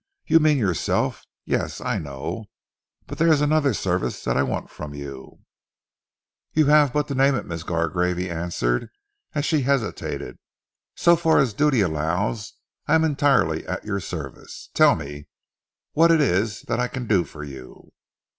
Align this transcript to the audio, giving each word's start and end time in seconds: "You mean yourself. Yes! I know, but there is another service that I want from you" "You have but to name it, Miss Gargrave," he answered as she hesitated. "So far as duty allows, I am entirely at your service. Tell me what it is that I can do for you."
"You 0.25 0.39
mean 0.39 0.57
yourself. 0.57 1.21
Yes! 1.45 1.79
I 1.79 1.99
know, 1.99 2.45
but 3.05 3.19
there 3.19 3.31
is 3.31 3.39
another 3.39 3.71
service 3.75 4.23
that 4.23 4.35
I 4.35 4.41
want 4.41 4.71
from 4.71 4.95
you" 4.95 5.41
"You 6.55 6.65
have 6.65 6.91
but 6.91 7.07
to 7.09 7.13
name 7.13 7.35
it, 7.35 7.45
Miss 7.45 7.61
Gargrave," 7.61 8.17
he 8.17 8.27
answered 8.27 8.89
as 9.35 9.45
she 9.45 9.61
hesitated. 9.61 10.39
"So 10.95 11.15
far 11.15 11.37
as 11.37 11.53
duty 11.53 11.81
allows, 11.81 12.53
I 12.87 12.95
am 12.95 13.03
entirely 13.03 13.63
at 13.67 13.85
your 13.85 13.99
service. 13.99 14.71
Tell 14.73 14.95
me 14.95 15.27
what 15.93 16.09
it 16.09 16.19
is 16.19 16.63
that 16.63 16.79
I 16.79 16.87
can 16.87 17.05
do 17.05 17.23
for 17.23 17.43
you." 17.43 17.91